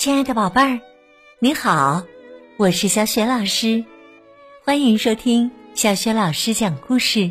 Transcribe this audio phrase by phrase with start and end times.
[0.00, 0.80] 亲爱的宝贝儿，
[1.40, 2.04] 你好，
[2.56, 3.84] 我是小雪老师，
[4.64, 7.30] 欢迎收听小雪老师讲故事，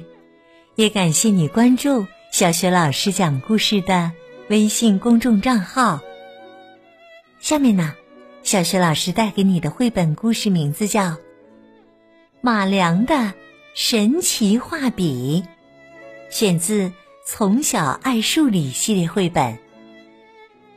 [0.76, 4.12] 也感谢你关注小雪老师讲故事的
[4.50, 6.00] 微信公众账号。
[7.40, 7.96] 下面呢，
[8.44, 11.02] 小雪老师带给你的绘本故事名字叫
[12.40, 13.34] 《马良的
[13.74, 15.44] 神奇画笔》，
[16.32, 16.84] 选自
[17.26, 19.58] 《从小爱数理》系列绘本。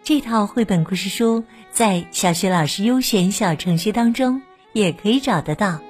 [0.05, 4.41] 这套绘本故事书在小学老师优选小程序当中
[4.75, 5.81] 也可以找得到。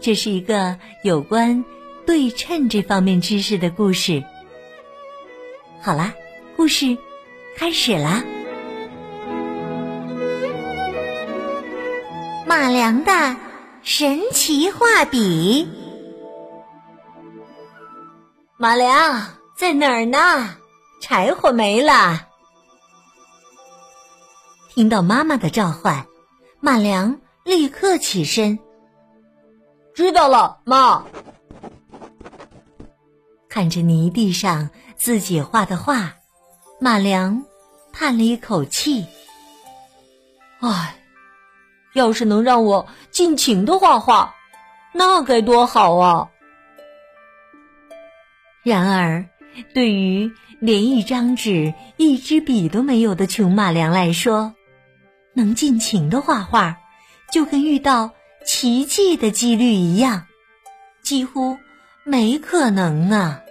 [0.00, 1.64] 这是一个有关
[2.04, 4.22] 对称这方面知识的故事。
[5.80, 6.12] 好啦，
[6.56, 6.98] 故事
[7.56, 8.24] 开始啦！
[12.44, 13.36] 马良的
[13.82, 15.68] 神奇画笔。
[18.56, 19.24] 马良
[19.56, 20.56] 在哪儿呢？
[21.00, 22.28] 柴火没了。
[24.74, 26.06] 听到妈妈的召唤，
[26.58, 28.58] 马良立刻起身。
[29.94, 31.04] 知道了，妈。
[33.50, 36.14] 看着泥地上自己画的画，
[36.80, 37.44] 马良
[37.92, 39.04] 叹了一口气
[40.60, 40.96] ：“唉，
[41.92, 44.34] 要是能让我尽情的画画，
[44.94, 46.30] 那该多好啊！”
[48.64, 49.26] 然而，
[49.74, 54.54] 对于连一张纸、一支笔都没有的穷马良来说，
[55.34, 56.78] 能尽情的画画，
[57.32, 58.10] 就跟遇到
[58.44, 60.26] 奇迹的几率一样，
[61.02, 61.56] 几乎
[62.04, 63.42] 没可能啊！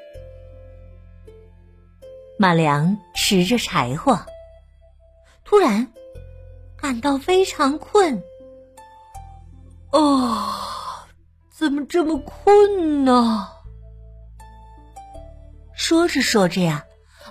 [2.38, 4.26] 马良拾着柴火，
[5.44, 5.92] 突然
[6.78, 8.24] 感到非常困。
[9.92, 10.54] 哦，
[11.52, 13.48] 怎么这么困呢？
[15.74, 16.86] 说着说着呀，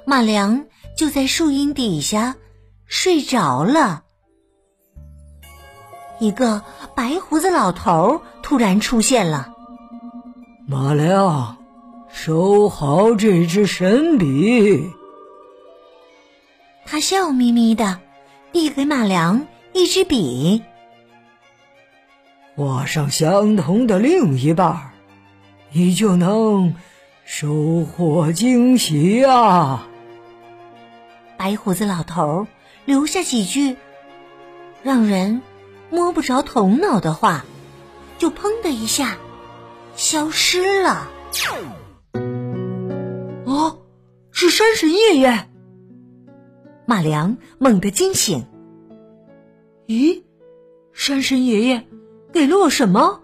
[0.05, 2.37] 马良就在树荫底下
[2.87, 4.05] 睡着了。
[6.21, 6.63] 一个
[6.95, 9.53] 白胡子老头突然出现了。
[10.69, 11.57] 马良，
[12.13, 14.91] 收好这支神笔。
[16.85, 17.99] 他笑眯眯的
[18.53, 20.63] 递给马良一支笔。
[22.55, 24.91] 画上相同的另一半，
[25.73, 26.75] 你就能
[27.25, 29.89] 收获惊喜啊！
[31.39, 32.47] 白胡子老头
[32.85, 33.77] 留下几句，
[34.83, 35.41] 让人。
[35.91, 37.45] 摸不着头脑的话，
[38.19, 39.19] 就砰的一下
[39.95, 41.11] 消失了。
[43.45, 43.79] 哦，
[44.31, 45.49] 是山神爷爷！
[46.87, 48.47] 马良猛地惊醒。
[49.87, 50.23] 咦，
[50.93, 51.87] 山神爷爷
[52.33, 53.21] 给了我什么？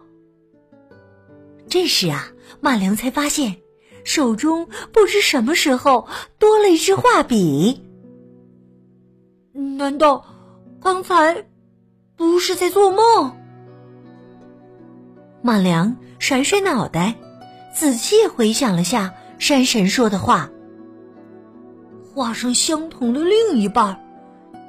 [1.68, 3.56] 这时啊，马良才发现
[4.04, 7.84] 手中不知什么时候多了一支画笔。
[9.52, 10.24] 难道
[10.80, 11.46] 刚才？
[12.16, 13.36] 不是在做梦。
[15.42, 17.14] 马良甩甩脑袋，
[17.74, 20.50] 仔细回想了下山神说的话
[22.12, 24.00] ：“画上相同的另一半，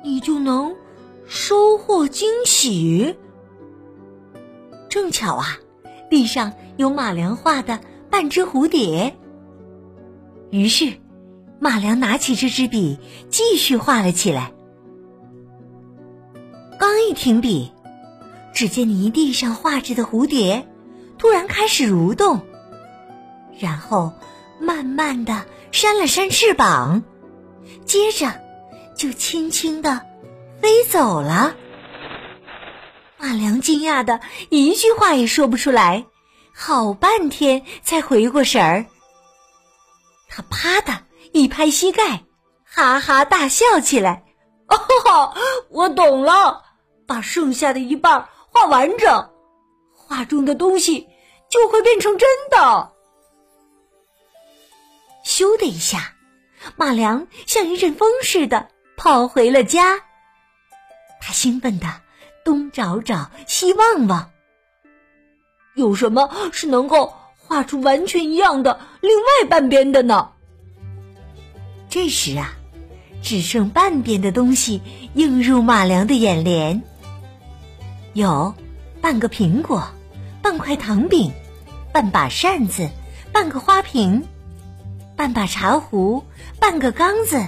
[0.03, 0.75] 你就能
[1.25, 3.15] 收获惊喜。”
[4.89, 5.57] 正巧啊，
[6.09, 7.79] 地上有马良画的
[8.09, 9.15] 半只蝴蝶。
[10.51, 10.93] 于是，
[11.59, 14.53] 马良拿起这支笔，继续画了起来。
[16.79, 17.71] 刚一停笔，
[18.53, 20.67] 只见泥地上画着的蝴蝶
[21.17, 22.41] 突然开始蠕动，
[23.59, 24.13] 然后
[24.59, 27.01] 慢慢的扇了扇翅膀，
[27.85, 28.39] 接着
[28.95, 30.01] 就轻轻的
[30.61, 31.55] 飞走了。
[33.17, 36.05] 马良惊讶的一句话也说不出来，
[36.53, 38.85] 好半天才回过神儿。
[40.29, 40.99] 他啪的
[41.31, 42.23] 一拍膝盖，
[42.63, 44.23] 哈哈大笑起来
[44.69, 45.33] ：“哦，
[45.69, 46.65] 我懂了。”
[47.07, 49.29] 把剩下的一半画完整，
[49.95, 51.07] 画中的东西
[51.49, 52.91] 就会变成真的。
[55.25, 56.13] 咻的一下，
[56.75, 58.67] 马良像一阵风似的
[58.97, 60.01] 跑回了家。
[61.21, 61.87] 他兴奋的
[62.43, 64.31] 东找找西望望，
[65.75, 70.31] 有什么是能够画出完全一样的另外半边的呢？
[71.89, 72.53] 这时啊，
[73.21, 74.81] 只剩半边的东西
[75.13, 76.83] 映入马良的眼帘。
[78.17, 78.55] 有
[78.99, 79.87] 半个苹果，
[80.41, 81.31] 半块糖饼，
[81.93, 82.89] 半把扇子，
[83.31, 84.23] 半个花瓶，
[85.15, 86.23] 半把茶壶，
[86.59, 87.47] 半个缸子，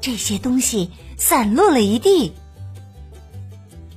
[0.00, 2.32] 这些东西散落了一地。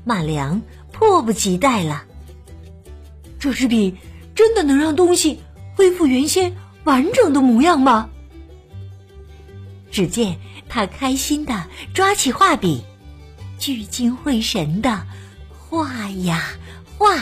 [0.03, 2.03] 马良迫不及待了。
[3.39, 3.95] 这支笔
[4.35, 5.39] 真的能让东西
[5.77, 6.53] 恢复原先
[6.83, 8.09] 完整的模样吗？
[9.89, 12.83] 只见他开心的抓起画笔，
[13.57, 15.07] 聚精会神的
[15.71, 16.43] 画呀
[16.97, 17.15] 画，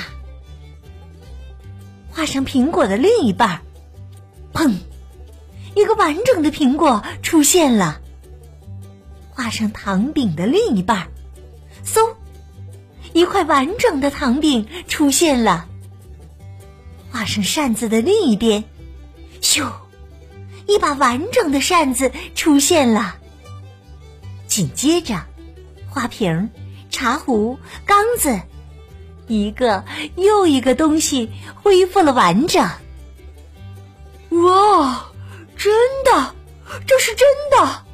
[2.10, 3.62] 画上苹果的另一半，
[4.52, 4.74] 砰，
[5.76, 8.02] 一个完整的苹果出现了。
[9.30, 11.10] 画上糖饼的另一半，
[11.86, 12.16] 嗖，
[13.14, 15.68] 一块完整的糖饼出现了。
[17.12, 18.64] 画上扇子的另一边，
[19.42, 19.72] 咻，
[20.66, 23.16] 一把完整的扇子出现了。
[24.48, 25.24] 紧接着，
[25.88, 26.50] 花瓶、
[26.90, 28.40] 茶壶、缸子，
[29.28, 29.84] 一个
[30.16, 31.32] 又一个东西
[31.62, 32.68] 恢复了完整。
[34.30, 35.06] 哇，
[35.58, 36.36] 真的，
[36.86, 37.86] 这是真的！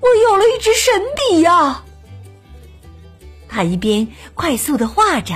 [0.00, 1.82] 我有了一支神笔呀！
[3.48, 5.34] 他一边快速的画着，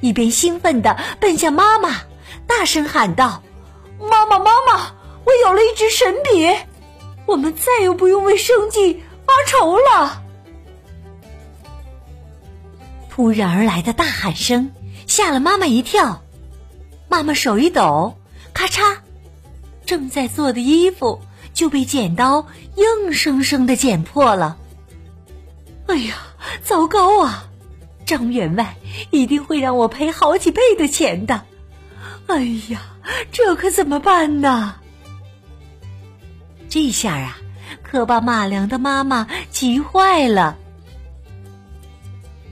[0.00, 2.02] 一边兴奋的奔向妈妈，
[2.46, 3.42] 大声喊道
[3.98, 4.94] ：“妈妈，妈妈，
[5.24, 6.48] 我有了一支神笔！
[7.26, 10.22] 我们再也不用为生计发愁了！”
[13.18, 14.70] 突然而来的大喊声
[15.08, 16.22] 吓了妈妈一跳，
[17.08, 18.16] 妈妈手一抖，
[18.54, 18.98] 咔嚓，
[19.84, 21.20] 正在做的衣服
[21.52, 24.56] 就被剪刀硬生生的剪破了。
[25.88, 26.14] 哎呀，
[26.62, 27.48] 糟糕啊！
[28.06, 28.76] 张员外
[29.10, 31.42] 一定会让我赔好几倍的钱的。
[32.28, 32.80] 哎呀，
[33.32, 34.76] 这可怎么办呢？
[36.68, 37.36] 这下啊，
[37.82, 40.56] 可把马良的妈妈急坏了。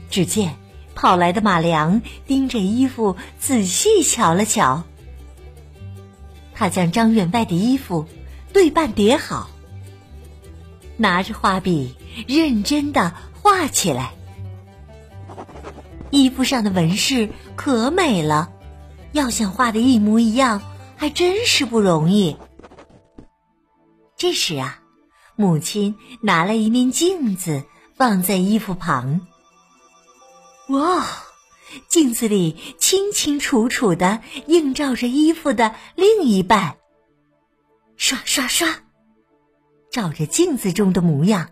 [0.09, 0.55] 只见
[0.95, 4.83] 跑来的马良盯着衣服仔细瞧了瞧，
[6.53, 8.05] 他将张员外的衣服
[8.51, 9.49] 对半叠好，
[10.97, 11.95] 拿着画笔
[12.27, 14.13] 认真的画起来。
[16.09, 18.49] 衣服上的纹饰可美了，
[19.11, 20.61] 要想画的一模一样，
[20.95, 22.37] 还真是不容易。
[24.15, 24.79] 这时啊，
[25.35, 27.65] 母亲拿了一面镜子
[27.95, 29.21] 放在衣服旁。
[30.69, 31.07] 哇，
[31.87, 36.75] 镜子里清清楚楚的映照着衣服的另一半。
[37.95, 38.67] 刷刷刷，
[39.89, 41.49] 照着镜子中的模样，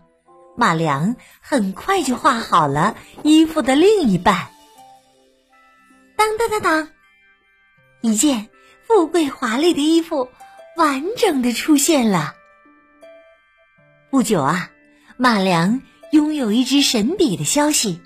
[0.54, 4.48] 马良很快就画好了衣服的另一半。
[6.14, 6.88] 当当当当，
[8.02, 8.48] 一件
[8.86, 10.28] 富贵华丽的衣服
[10.76, 12.34] 完整的出现了。
[14.10, 14.70] 不久啊，
[15.16, 15.80] 马良
[16.12, 18.02] 拥有一支神笔的消息。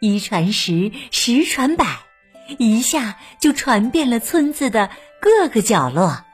[0.00, 1.84] 一传十，十传百，
[2.58, 6.24] 一下就传遍了村子的各个角落。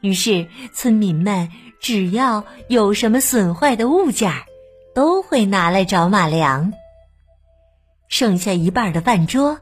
[0.00, 1.50] 于是，村民们
[1.80, 4.32] 只要有什么损坏的物件，
[4.94, 6.72] 都会拿来找马良。
[8.08, 9.58] 剩下一半的饭桌，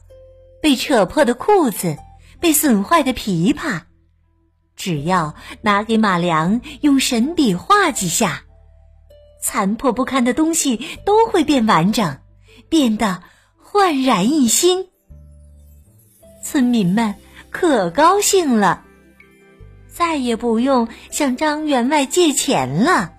[0.60, 1.96] 被扯破的裤子，
[2.40, 3.84] 被损坏的琵琶，
[4.76, 8.42] 只要拿给马良用神笔画几下，
[9.40, 10.76] 残破不堪的东西
[11.06, 12.18] 都会变完整。
[12.68, 13.22] 变得
[13.56, 14.88] 焕然一新，
[16.42, 17.14] 村民们
[17.50, 18.84] 可高兴了，
[19.88, 23.12] 再也不用向张员外借钱了。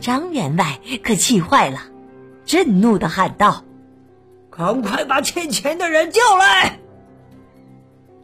[0.00, 1.80] 张员外可气坏了，
[2.44, 3.64] 震怒的喊道
[4.50, 6.78] ：“赶快把欠钱的人叫来！”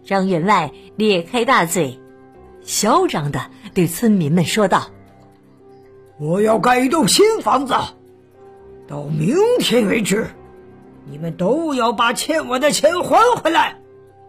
[0.05, 2.01] 张员外咧开大嘴，
[2.63, 4.89] 嚣张的对村民们说道
[6.19, 7.75] ：“我要盖一栋新房子。”
[8.89, 10.29] 到明天为止，
[11.05, 13.79] 你们都要把欠我的钱还回来，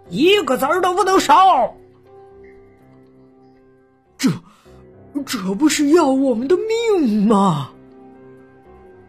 [0.10, 1.76] 一个子儿都不能少。
[4.18, 4.30] 这，
[5.26, 7.72] 这不是要我们的命吗？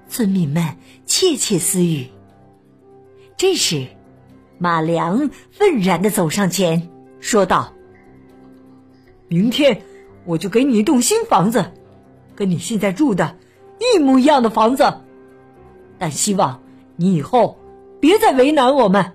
[0.09, 2.07] 村民们窃窃私语。
[3.37, 3.89] 这时，
[4.57, 6.89] 马良愤然的走上前，
[7.19, 7.73] 说道
[9.27, 9.83] ：“明天
[10.25, 11.73] 我就给你一栋新房子，
[12.37, 13.37] 跟你现在住的
[13.81, 14.95] 一模一样的房子。”
[16.01, 16.63] 但希望
[16.97, 17.61] 你以后
[18.01, 19.13] 别再为难我们。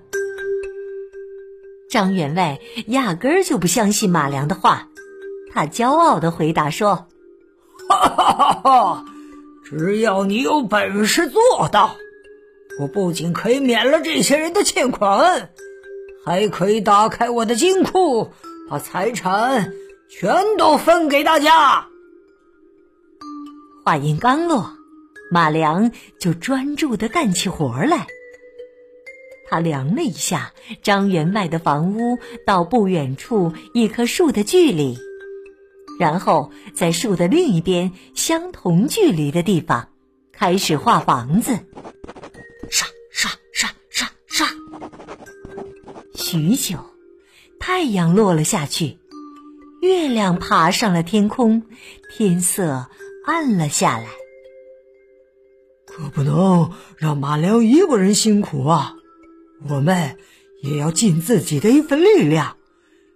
[1.89, 4.89] 张员外压根儿就不相信马良的话，
[5.51, 7.08] 他骄傲的回答说
[7.89, 9.06] ：“哈哈哈哈！
[9.63, 11.96] 只要你有本事做到，
[12.80, 15.50] 我不仅可以免了这些人的欠款，
[16.24, 18.30] 还可以打开我的金库，
[18.70, 19.74] 把财产
[20.10, 21.88] 全都分给大家。”
[23.84, 24.72] 话音刚落。
[25.32, 28.08] 马良就专注的干起活来。
[29.48, 34.98] 他量了一下张员外的房屋到不远处一棵树的距离，
[36.00, 39.89] 然后在树的另一边相同距离的地方
[40.32, 41.60] 开始画房子。
[42.70, 44.48] 刷刷刷刷刷，
[46.15, 46.79] 许久，
[47.60, 48.98] 太阳落了下去，
[49.82, 51.62] 月亮爬上了天空，
[52.17, 52.88] 天色
[53.27, 54.08] 暗了下来。
[55.96, 58.96] 可不能让马良一个人辛苦啊！
[59.70, 60.18] 我们
[60.62, 62.58] 也要尽自己的一份力量。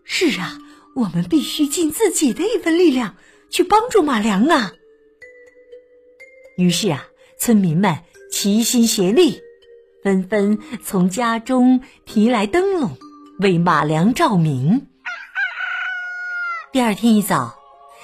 [0.05, 0.57] 是啊，
[0.95, 3.17] 我们必须尽自己的一份力量
[3.50, 4.71] 去帮助马良啊！
[6.55, 7.05] 于是啊，
[7.38, 7.98] 村民们
[8.31, 9.41] 齐心协力，
[10.01, 12.98] 纷纷从家中提来灯笼，
[13.39, 14.88] 为马良照明。
[16.71, 17.59] 第二天一早，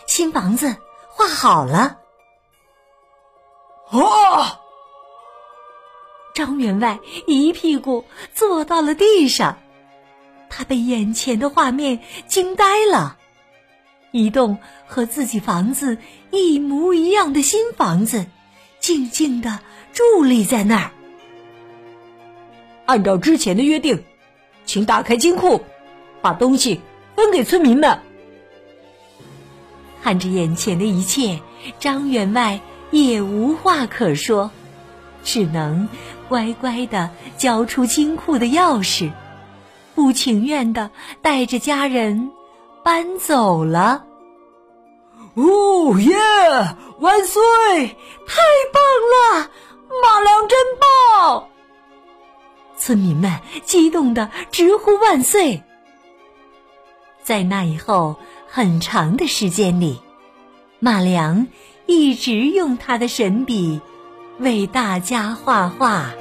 [0.05, 0.75] 新房子
[1.11, 1.99] 画好了。
[3.87, 4.59] 啊！
[6.35, 9.57] 张员外一屁股坐到了地上，
[10.49, 13.17] 他被眼前的画面惊呆了。
[14.11, 15.97] 一栋和自己房子
[16.31, 18.25] 一模一样的新房子，
[18.81, 19.61] 静静的
[19.93, 20.91] 伫立在那儿。
[22.85, 24.03] 按照之前的约定，
[24.65, 25.61] 请打开金库，
[26.21, 26.81] 把东西
[27.15, 27.99] 分给村民们。
[30.03, 31.39] 看着眼前的一切，
[31.79, 32.59] 张员外
[32.91, 34.51] 也无话可说。
[35.23, 35.89] 只能
[36.27, 39.11] 乖乖的交出金库的钥匙，
[39.93, 40.91] 不情愿的
[41.21, 42.31] 带着家人
[42.83, 44.05] 搬走了。
[45.35, 46.15] 哦耶！
[46.99, 47.41] 万岁！
[48.25, 48.41] 太
[48.73, 49.49] 棒了！
[50.01, 51.47] 马良真棒！
[52.77, 55.61] 村民们激动的直呼万岁。
[57.21, 58.15] 在那以后
[58.47, 59.99] 很长的时间里，
[60.79, 61.47] 马良
[61.85, 63.81] 一直用他的神笔。
[64.39, 66.13] 为大家画画。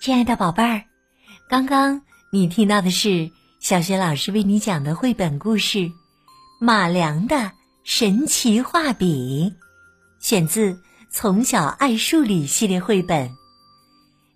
[0.00, 0.82] 亲爱的宝贝儿，
[1.48, 3.30] 刚刚你听到的是
[3.60, 5.78] 小学老师为你讲的绘本故事
[6.58, 7.52] 《马良的
[7.84, 9.50] 神奇画笔》，
[10.26, 10.72] 选自
[11.08, 13.30] 《从小爱数理》系列绘本。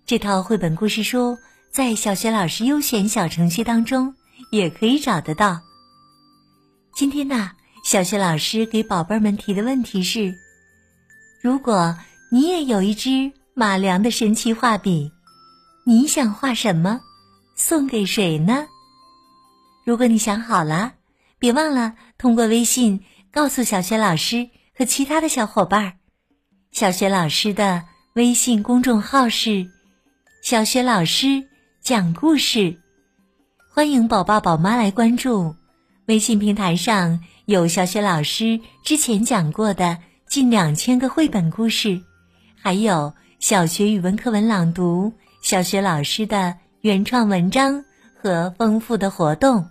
[0.05, 1.37] 这套绘本故事书。
[1.71, 4.15] 在小学老师优选小程序当中
[4.51, 5.61] 也可以找得到。
[6.95, 7.51] 今天呢，
[7.85, 10.33] 小学老师给宝贝们提的问题是：
[11.41, 11.95] 如果
[12.31, 15.11] 你也有一支马良的神奇画笔，
[15.85, 17.01] 你想画什么，
[17.55, 18.67] 送给谁呢？
[19.85, 20.93] 如果你想好了，
[21.37, 25.93] 别忘了通过微信告诉小学老师和其他的小伙伴儿。
[26.71, 27.85] 小学老师的
[28.15, 29.69] 微信公众号是
[30.43, 31.47] “小学老师”。
[31.89, 32.77] 讲故事，
[33.67, 35.55] 欢迎宝爸宝妈来关注。
[36.05, 41.99] 微信平台上有小雪老师之前讲过的近两千个绘本故事，
[42.61, 47.83] 还有小学语文课文朗读、小学老师的原创文章
[48.21, 49.67] 和丰富的活动。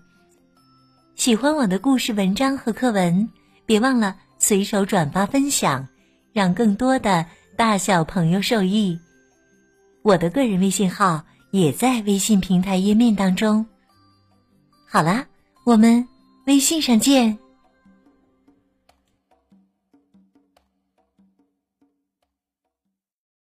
[1.14, 3.28] 喜欢我的故事、文章和课文，
[3.64, 5.86] 别忘了随手转发分享，
[6.32, 7.24] 让更多的
[7.56, 8.98] 大小朋友受益。
[10.02, 11.22] 我的个人微信号。
[11.50, 13.64] 也在微信平台页面当中。
[14.86, 15.26] 好啦，
[15.64, 16.06] 我们
[16.46, 17.38] 微信上见。